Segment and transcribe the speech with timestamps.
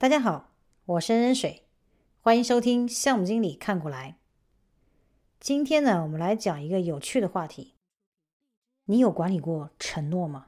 [0.00, 0.54] 大家好，
[0.86, 1.66] 我是任水，
[2.22, 4.16] 欢迎收听项目经理看过来。
[5.38, 7.74] 今天呢，我们来讲一个有趣的话题。
[8.86, 10.46] 你有管理过承诺吗？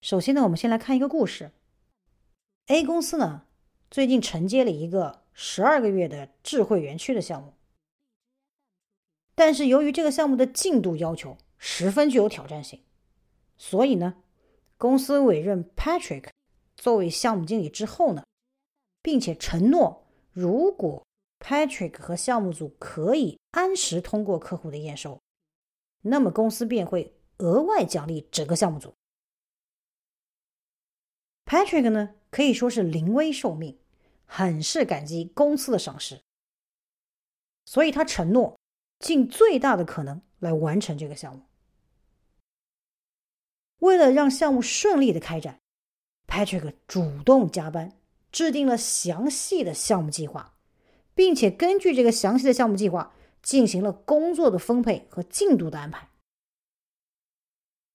[0.00, 1.50] 首先呢，我们先来看一个故事。
[2.66, 3.46] A 公司呢，
[3.90, 7.54] 最近承接了一个十二个月的智慧园区的项目，
[9.34, 12.80] 但是由于这个项目的进度要求十分具有挑战性，
[13.56, 14.22] 所以呢，
[14.78, 16.28] 公司委任 Patrick
[16.80, 18.24] 作为项目经理之后呢，
[19.02, 21.06] 并且承诺，如果
[21.38, 25.20] Patrick 和项目组可以按时通过客户的验收。
[26.00, 28.94] 那么公司便会额外奖励整个项目组。
[31.44, 33.78] Patrick 呢可以说是临危受命，
[34.24, 36.22] 很是感激公司的赏识，
[37.66, 38.58] 所以他承诺
[38.98, 41.44] 尽最大的可能来完成这个项目。
[43.80, 45.59] 为了让项目顺利的开展
[46.30, 47.98] ，Patrick 主动加班，
[48.32, 50.54] 制定了详细的项目计划，
[51.14, 53.12] 并且根据这个详细的项目计划。
[53.42, 56.10] 进行了工作的分配和进度的安排，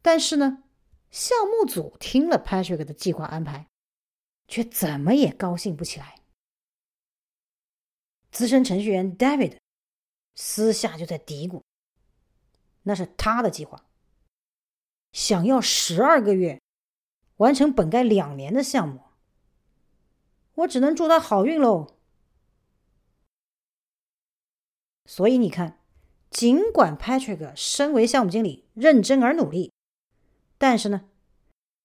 [0.02, 0.64] 但是呢，
[1.12, 3.68] 项目组听了 Patrick 的计划安排，
[4.48, 6.16] 却怎么也高兴不起来。
[8.32, 9.60] 资深程序员 David
[10.34, 11.62] 私下就在嘀咕
[12.82, 13.86] ：“那是他的计划，
[15.12, 16.60] 想要十二个月
[17.38, 19.02] 完成本该两年的项目，
[20.56, 21.96] 我只能祝他好运喽。”
[25.08, 25.82] 所以你看，
[26.30, 29.72] 尽管 Patrick 身为项目经理认真而努力，
[30.58, 31.10] 但是呢，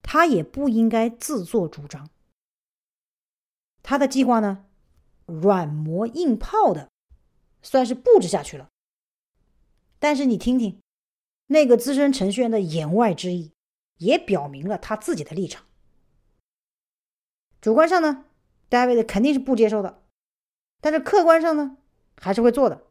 [0.00, 2.08] 他也不应该自作主张。
[3.82, 4.66] 他的计划呢，
[5.26, 6.90] 软磨硬泡的，
[7.60, 8.68] 算是布置下去了。
[9.98, 10.80] 但是你听听，
[11.48, 13.52] 那个资深程序员的言外之意，
[14.00, 15.64] 也表明了他自己的立场。
[17.60, 18.26] 主观上呢
[18.68, 20.02] ，David 肯定是不接受的，
[20.80, 21.76] 但是客观上呢，
[22.16, 22.86] 还是会做的。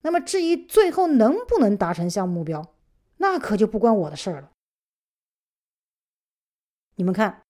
[0.00, 2.74] 那么，至于最后能不能达成项目目标，
[3.18, 4.50] 那可就不关我的事儿了。
[6.96, 7.44] 你们看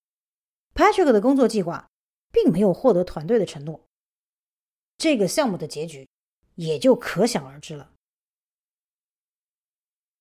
[0.75, 1.88] ，Patrick 的工作计划
[2.31, 3.88] 并没有获得团队的承诺，
[4.98, 6.06] 这个项目的结局
[6.56, 7.94] 也就可想而知了。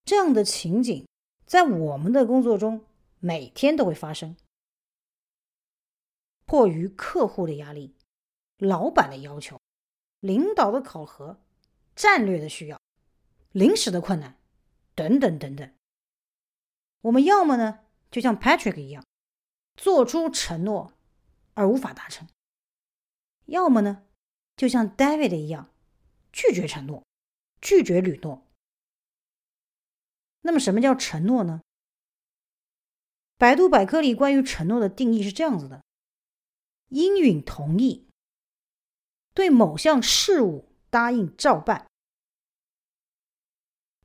[0.06, 1.06] 这样的情景
[1.52, 2.86] 在我们的工作中
[3.20, 4.38] 每天都会发生。
[6.46, 7.94] 迫于客户的压力、
[8.58, 9.60] 老板的要求、
[10.22, 11.42] 领导的考核。
[11.94, 12.80] 战略的需要、
[13.52, 14.40] 临时的困难
[14.96, 15.70] 等等等等，
[17.02, 19.06] 我们要么呢，就像 Patrick 一样，
[19.76, 20.94] 做出承诺
[21.54, 22.28] 而无法达成；
[23.48, 24.08] 要么呢，
[24.56, 25.70] 就像 David 一样，
[26.32, 27.04] 拒绝承诺、
[27.60, 28.48] 拒绝履诺。
[30.42, 31.62] 那么，什么叫承诺呢？
[33.38, 35.84] 百度百科里关于承诺的定义是这样子的：
[36.90, 38.08] 应允同意，
[39.34, 41.88] 对某项事物答应照办。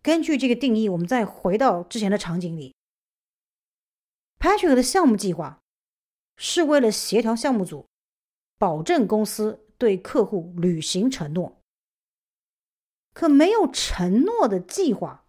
[0.00, 2.74] 根据这个定义，我们再回到之前的场景里
[4.38, 5.60] ，Patrick 的项目计划
[6.36, 7.86] 是为了协调项目组，
[8.56, 11.60] 保证公司对客户履行承诺。
[13.12, 15.25] 可没有承诺的计划，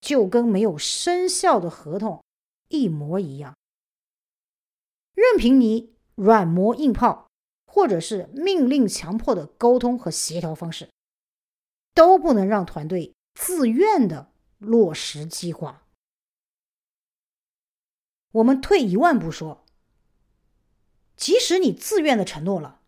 [0.00, 2.24] 就跟没有生效的合同
[2.68, 3.56] 一模一样。
[5.14, 7.28] 任凭你软磨硬泡，
[7.66, 10.90] 或者是命令强迫的沟通和协调方式，
[11.94, 13.12] 都不能让团队。
[13.38, 15.86] 自愿的落实计划，
[18.32, 19.62] 我们退一万步说，
[21.16, 22.80] 即使你自愿的承诺了，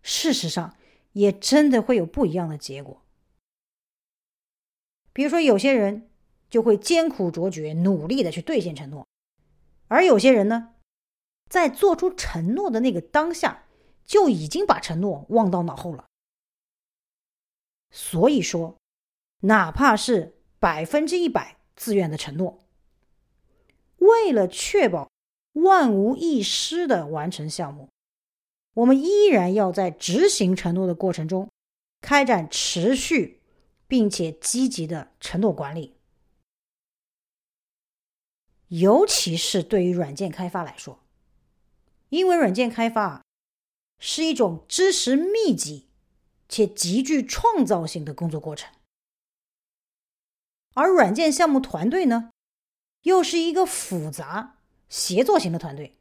[0.00, 0.76] 事实上
[1.14, 3.02] 也真的会有不一样的结果。
[5.12, 6.11] 比如说，有些人
[6.52, 9.08] 就会艰苦卓绝、努力的去兑现承诺，
[9.88, 10.74] 而有些人呢，
[11.48, 13.64] 在做出承诺的那个当下，
[14.04, 16.04] 就已经把承诺忘到脑后了。
[17.90, 18.76] 所以说。
[19.44, 22.60] 哪怕是百分之一百自愿的承诺，
[23.96, 25.10] 为了确保
[25.54, 27.88] 万无一失的完成项目，
[28.74, 31.50] 我们依然要在执行承诺的过程中
[32.00, 33.40] 开展持续
[33.88, 35.96] 并且积极的承诺管理。
[38.72, 40.98] 尤其是对于软件开发来说，
[42.08, 43.22] 因为软件开发
[43.98, 45.88] 是一种知识密集
[46.48, 48.72] 且极具创造性的工作过程。
[50.72, 52.30] 而软件项目团队呢，
[53.02, 54.56] 又是一个复杂
[54.88, 55.98] 协作型的团队，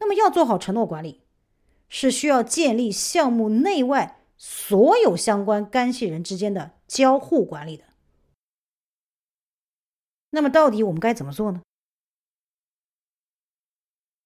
[0.00, 1.22] 那么要做好承诺管理，
[1.88, 7.84] 是需要建立项目内外所有相关干系人之间的交互管理的。
[10.32, 11.62] 那么到底我们该怎么做呢？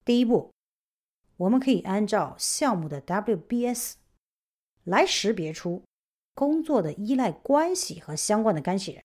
[0.05, 0.53] 第一步，
[1.35, 3.95] 我们可以按照项目的 WBS
[4.83, 5.83] 来识别出
[6.35, 9.03] 工作的依赖关系和相关的干系人。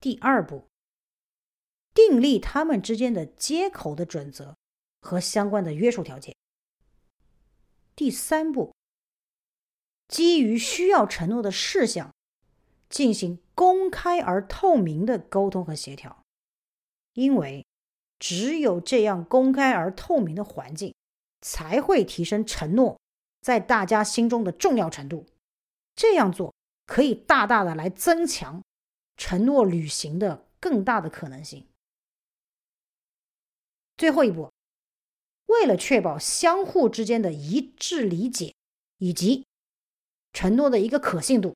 [0.00, 0.66] 第二步，
[1.94, 4.56] 订立他们之间的接口的准则
[5.00, 6.34] 和相关的约束条件。
[7.94, 8.74] 第三步，
[10.08, 12.12] 基于需要承诺的事项，
[12.88, 16.24] 进行公开而透明的沟通和协调，
[17.12, 17.64] 因为
[18.20, 20.94] 只有这样公开而透明的环境，
[21.40, 23.00] 才会提升承诺
[23.40, 25.26] 在大家心中的重要程度。
[25.96, 26.54] 这样做
[26.86, 28.62] 可以大大的来增强。
[29.16, 31.66] 承诺履行的更大的可能性。
[33.98, 34.50] 最后一步，
[35.44, 38.54] 为了确保相互之间的一致理解
[38.96, 39.44] 以及
[40.32, 41.54] 承诺的一个可信度，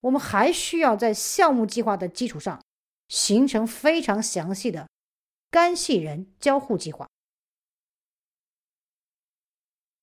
[0.00, 2.64] 我们还需要在项目计划的基础上
[3.08, 4.88] 形成非常详细的
[5.54, 7.08] 干系人交互计划。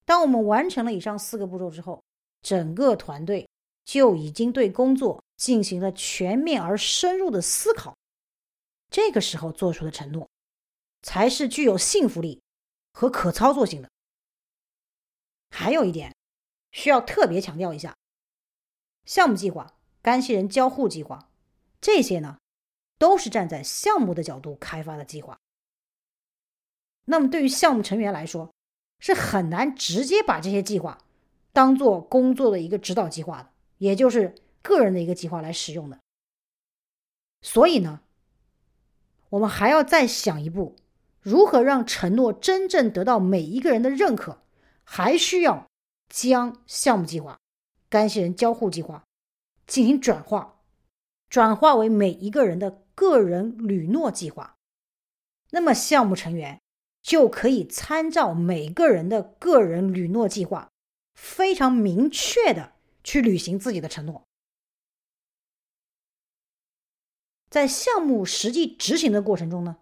[0.06, 2.02] 当我们完成了以上四个步骤之后，
[2.42, 3.50] 整个团队
[3.84, 5.22] 就已经对工作。
[5.36, 7.98] 进行了全面而深入的思考，
[8.92, 10.30] 这个时候做出的承诺，
[11.02, 12.44] 才是具有信服力
[12.94, 13.90] 和可操作性的。
[15.50, 16.16] 还有一点
[16.72, 17.98] 需要特别强调一下：
[19.04, 21.32] 项目计划、干系人交互计划
[21.82, 22.38] 这些呢，
[23.02, 25.36] 都是站在项目的角度开发的计划。
[27.06, 28.54] 那么对于项目成员来说，
[29.00, 31.00] 是很难直接把这些计划
[31.52, 33.50] 当做工作的一个指导计划的，
[33.80, 34.36] 也就是。
[34.64, 35.98] 个人的一个计划来使用的，
[37.42, 38.02] 所以呢，
[39.30, 40.76] 我们还要再想一步，
[41.20, 44.44] 如何让承诺真正得到每一个人的认可，
[44.84, 45.68] 还需要
[46.10, 47.40] 将项目计划、
[47.90, 49.04] 干系人交互计划
[49.66, 50.60] 进行转化，
[51.28, 54.56] 转化为每一个人的个人履诺计划。
[55.52, 56.62] 那么项目成员
[57.02, 60.70] 就可以参照每个人的个人履诺计划，
[61.16, 62.74] 非常明确的
[63.04, 64.24] 去履行自己的承诺。
[67.50, 69.78] 在项目实际执行的过程中呢，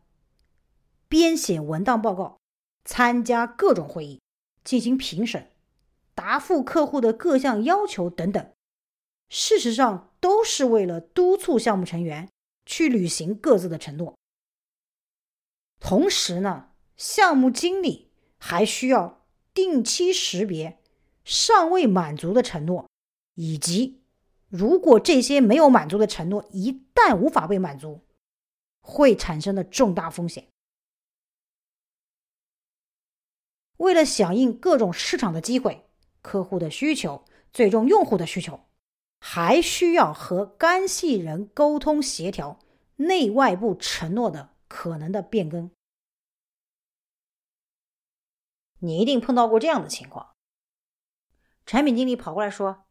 [1.08, 2.40] 编写文档报告、
[2.84, 4.20] 参加各种会议、
[4.64, 5.52] 进行评审、
[6.16, 8.52] 答复客户的各项要求等等，
[9.30, 12.28] 事实上都是为了督促项目成员
[12.70, 14.16] 去履行各自的承诺。
[15.80, 19.26] 同时呢，项目经理还需要
[19.56, 20.80] 定期识别
[21.24, 22.88] 尚未满足的承诺，
[23.34, 24.04] 以及。
[24.50, 28.06] 如果这些没有满足的承诺一旦无法被满足，
[28.82, 30.48] 会产生的重大风险。
[33.78, 35.88] 为了响应各种市场的机会、
[36.22, 38.69] 客户的需求、最终用户的需求，
[39.20, 42.60] 还需要和干系人沟通协调
[42.96, 45.72] 内外部承诺的可能的变更。
[48.80, 50.36] 你一定碰到过这样的情况：
[51.66, 52.86] 产品经理跑过来说：“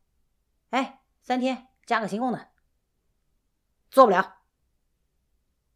[0.71, 2.49] 哎。”三天加个新功能，
[3.91, 4.39] 做不了。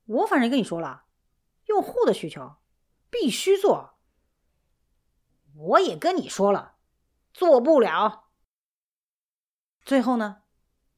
[0.07, 1.05] 我反正跟你说了，
[1.67, 2.57] 用户的需求
[3.11, 3.99] 必须做。
[5.55, 6.79] 我也跟你说了，
[7.35, 8.31] 做不了。
[9.85, 10.42] 最后呢，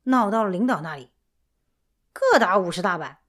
[0.04, 1.10] 闹到了领导那里，
[2.12, 3.20] 各打五十大板。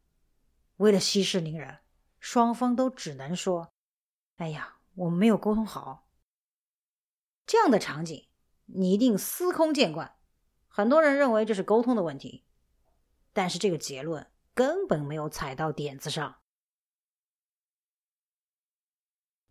[0.77, 1.79] 为了息事宁人，
[2.19, 3.73] 双方都只能说
[4.37, 6.07] ：“哎呀，我们没有沟通好。”
[7.47, 8.27] 这样的场景，
[8.65, 10.15] 你一定司空见惯。
[10.67, 12.43] 很多人认为这是沟通的问题，
[13.31, 16.37] 但是这个结论根本没有踩到点子上。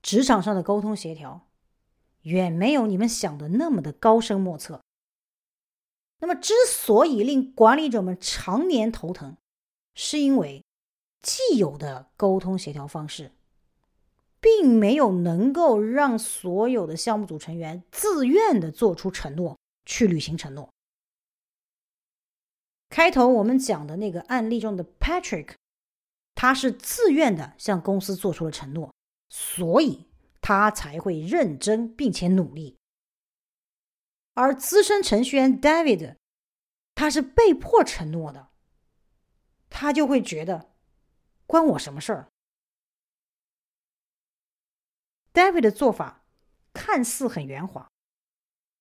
[0.03, 1.49] 职场上的沟通协调
[2.21, 4.83] 远没有你们想的那么的高深莫测。
[6.25, 9.37] 那么，之所以令管理者们常年头疼，
[9.95, 10.65] 是因为
[11.21, 13.33] 既有的沟通协调方式，
[14.41, 20.71] 并没有能够让所有的项目组成员自愿的做出承诺，去履行承诺。
[22.89, 25.51] 开头我们讲的那个案例中的 Patrick，
[26.35, 28.91] 他是自愿的向公司做出了承诺，
[29.29, 30.07] 所以
[30.41, 32.79] 他才会认真并且努力。
[34.35, 36.17] 而资深程序员 David，
[36.95, 38.51] 他是被迫承诺的，
[39.71, 40.75] 他就会觉得
[41.47, 42.29] 关我什么事儿。
[45.33, 46.25] David 的做法
[46.73, 47.91] 看似很圆滑，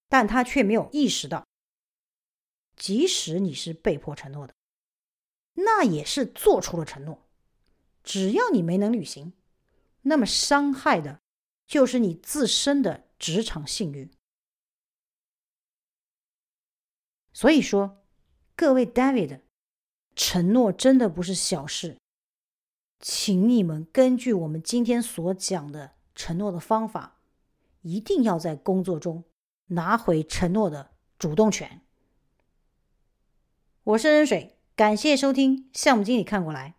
[0.09, 1.45] 但他却没有意识到。
[2.75, 4.53] 即使你是被迫承诺的，
[5.53, 7.27] 那也是做出了承诺。
[8.03, 9.33] 只要你没能履行，
[10.01, 11.21] 那么伤害的
[11.67, 14.11] 就是你自身的职场信誉。
[17.33, 18.03] 所以说，
[18.55, 19.41] 各位 David，
[20.15, 21.97] 承诺真的不是小事，
[22.99, 27.19] 请你们根据我们今天所讲的承诺的方法，
[27.81, 29.23] 一定要在工作中
[29.67, 31.81] 拿回承诺的主动权。
[33.83, 36.75] 我是恩水，感谢收听项目经理看过来。